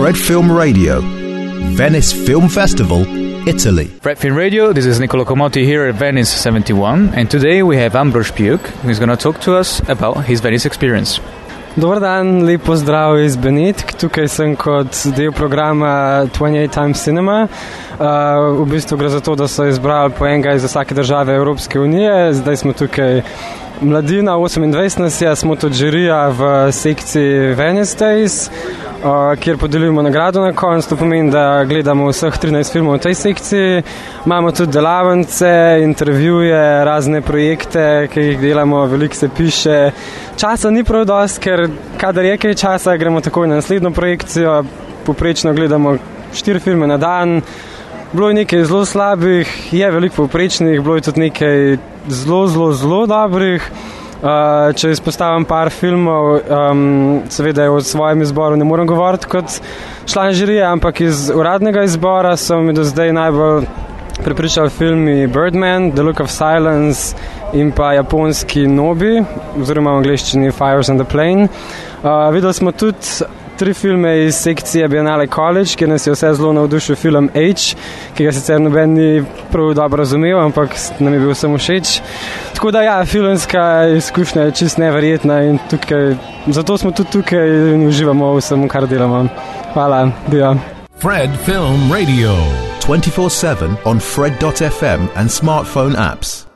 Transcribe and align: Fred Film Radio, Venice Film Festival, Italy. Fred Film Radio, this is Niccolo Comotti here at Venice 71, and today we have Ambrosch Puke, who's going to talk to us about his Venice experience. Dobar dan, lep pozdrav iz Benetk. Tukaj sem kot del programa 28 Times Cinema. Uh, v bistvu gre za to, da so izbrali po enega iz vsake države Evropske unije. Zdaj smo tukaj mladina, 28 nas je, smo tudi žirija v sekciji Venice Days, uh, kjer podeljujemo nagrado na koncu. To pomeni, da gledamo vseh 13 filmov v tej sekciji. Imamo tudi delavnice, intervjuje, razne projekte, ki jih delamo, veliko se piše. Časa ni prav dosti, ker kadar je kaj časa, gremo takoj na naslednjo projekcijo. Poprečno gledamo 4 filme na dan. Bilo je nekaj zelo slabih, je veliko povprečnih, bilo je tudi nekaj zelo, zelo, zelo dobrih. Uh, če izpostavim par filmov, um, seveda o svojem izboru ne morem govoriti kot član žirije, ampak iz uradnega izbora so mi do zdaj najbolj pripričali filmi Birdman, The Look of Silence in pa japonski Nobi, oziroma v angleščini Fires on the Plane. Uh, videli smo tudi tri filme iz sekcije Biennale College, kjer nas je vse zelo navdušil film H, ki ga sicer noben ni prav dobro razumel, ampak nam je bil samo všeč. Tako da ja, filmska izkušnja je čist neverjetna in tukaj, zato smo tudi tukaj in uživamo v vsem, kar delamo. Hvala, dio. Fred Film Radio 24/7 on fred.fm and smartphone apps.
Fred 0.00 0.16
Film 0.16 0.50
Radio, 0.50 1.02
Venice 1.76 2.10
Film 2.10 2.48
Festival, 2.48 3.02
Italy. 3.46 3.84
Fred 4.00 4.16
Film 4.16 4.34
Radio, 4.34 4.72
this 4.72 4.86
is 4.86 4.98
Niccolo 4.98 5.26
Comotti 5.26 5.62
here 5.66 5.84
at 5.84 5.94
Venice 5.96 6.30
71, 6.30 7.12
and 7.12 7.30
today 7.30 7.62
we 7.62 7.76
have 7.76 7.92
Ambrosch 7.92 8.34
Puke, 8.34 8.66
who's 8.80 8.98
going 8.98 9.10
to 9.10 9.16
talk 9.16 9.42
to 9.42 9.56
us 9.56 9.86
about 9.90 10.24
his 10.24 10.40
Venice 10.40 10.64
experience. 10.64 11.20
Dobar 11.76 12.00
dan, 12.00 12.46
lep 12.46 12.64
pozdrav 12.64 13.20
iz 13.20 13.36
Benetk. 13.36 13.92
Tukaj 14.00 14.26
sem 14.32 14.56
kot 14.56 14.96
del 15.14 15.32
programa 15.36 16.24
28 16.32 16.72
Times 16.72 17.04
Cinema. 17.04 17.36
Uh, 18.00 18.56
v 18.64 18.70
bistvu 18.72 18.96
gre 18.96 19.08
za 19.12 19.20
to, 19.20 19.36
da 19.36 19.48
so 19.48 19.68
izbrali 19.68 20.16
po 20.16 20.26
enega 20.26 20.56
iz 20.56 20.64
vsake 20.64 20.94
države 20.94 21.36
Evropske 21.36 21.80
unije. 21.80 22.34
Zdaj 22.40 22.56
smo 22.56 22.72
tukaj 22.72 23.20
mladina, 23.80 24.32
28 24.32 25.00
nas 25.00 25.20
je, 25.20 25.36
smo 25.36 25.56
tudi 25.56 25.74
žirija 25.74 26.28
v 26.28 26.72
sekciji 26.72 27.54
Venice 27.54 28.04
Days, 28.04 28.48
uh, 29.04 29.38
kjer 29.40 29.56
podeljujemo 29.58 30.02
nagrado 30.02 30.40
na 30.40 30.52
koncu. 30.52 30.88
To 30.88 30.96
pomeni, 30.96 31.30
da 31.30 31.64
gledamo 31.64 32.08
vseh 32.08 32.34
13 32.42 32.72
filmov 32.72 32.98
v 32.98 32.98
tej 32.98 33.14
sekciji. 33.14 33.82
Imamo 34.26 34.52
tudi 34.52 34.72
delavnice, 34.72 35.80
intervjuje, 35.82 36.84
razne 36.84 37.22
projekte, 37.22 38.08
ki 38.12 38.20
jih 38.20 38.40
delamo, 38.40 38.84
veliko 38.86 39.14
se 39.14 39.28
piše. 39.36 39.90
Časa 40.36 40.70
ni 40.70 40.84
prav 40.84 41.04
dosti, 41.04 41.40
ker 41.40 41.66
kadar 41.98 42.24
je 42.24 42.38
kaj 42.38 42.54
časa, 42.54 42.96
gremo 42.96 43.20
takoj 43.20 43.48
na 43.48 43.60
naslednjo 43.60 43.90
projekcijo. 43.90 44.64
Poprečno 45.06 45.52
gledamo 45.54 45.96
4 46.34 46.60
filme 46.60 46.86
na 46.86 46.96
dan. 46.96 47.40
Bilo 48.12 48.28
je 48.28 48.34
nekaj 48.34 48.64
zelo 48.64 48.84
slabih, 48.84 49.72
je 49.72 49.90
veliko 49.90 50.16
povprečnih, 50.16 50.80
bilo 50.80 50.96
je 50.96 51.00
tudi 51.00 51.20
nekaj 51.20 51.76
zelo, 52.08 52.46
zelo, 52.46 52.72
zelo 52.72 53.06
dobrih. 53.06 53.70
Uh, 54.20 54.68
če 54.76 54.90
izpostavim 54.92 55.46
par 55.48 55.70
filmov, 55.72 56.42
um, 56.44 56.80
seveda 57.32 57.70
o 57.72 57.78
svojem 57.80 58.20
izboru 58.20 58.58
ne 58.60 58.66
morem 58.68 58.84
govoriti 58.84 59.30
kot 59.32 59.54
član 60.04 60.34
žirije, 60.36 60.60
ampak 60.68 61.00
iz 61.00 61.30
uradnega 61.32 61.86
izbora 61.88 62.34
so 62.36 62.58
mi 62.60 62.74
do 62.76 62.84
zdaj 62.84 63.14
najbolj 63.16 63.64
pripričali 64.20 64.70
filmi 64.70 65.26
Birdman, 65.26 65.92
The 65.96 66.04
Look 66.04 66.20
of 66.20 66.28
Silence 66.28 67.16
in 67.56 67.72
pa 67.72 67.94
japonski 67.96 68.66
Nobi, 68.68 69.22
oziroma 69.56 69.96
v 69.96 70.02
angleščini 70.02 70.52
Fires 70.52 70.92
on 70.92 71.00
the 71.00 71.08
Plane. 71.08 71.48
Uh, 72.02 72.28
videli 72.34 72.52
smo 72.54 72.72
tudi 72.76 73.24
tri 73.60 73.74
filme 73.74 74.24
iz 74.24 74.34
sekcije 74.34 74.88
Biennale 74.88 75.26
College, 75.26 75.70
kjer 75.76 75.88
nas 75.88 76.06
je 76.06 76.12
vse 76.12 76.32
zelo 76.34 76.52
navdušil 76.52 76.96
film 76.96 77.28
H, 77.34 77.74
ki 78.16 78.24
ga 78.24 78.32
sicer 78.32 78.60
noben 78.60 78.94
ni 78.96 79.24
prav 79.52 79.74
dobro 79.74 80.00
razumel, 80.00 80.40
ampak 80.40 80.76
nam 80.98 81.12
je 81.14 81.20
bil 81.20 81.34
samo 81.34 81.58
všeč. 81.58 82.00
Tako 82.54 82.70
da 82.70 82.82
ja, 82.82 83.04
filmska 83.04 83.86
izkušnja 83.96 84.42
je 84.42 84.52
čist 84.52 84.78
neverjetna 84.78 85.42
in 85.42 85.58
tukaj, 85.70 86.14
zato 86.46 86.78
smo 86.78 86.90
tudi 86.90 87.10
tukaj 87.10 87.48
in 87.74 87.88
uživamo 87.88 88.32
v 88.32 88.40
vsem, 88.40 88.68
kar 88.68 88.88
delamo. 88.88 89.26
Hvala, 89.74 90.08
dio. 90.28 90.56
Fred 91.02 91.30
Film 91.44 91.92
Radio 91.92 92.32
24/7 92.88 93.76
on 93.84 94.00
fred.fm 94.00 95.08
and 95.16 95.30
smartphone 95.30 95.96
apps. 96.12 96.49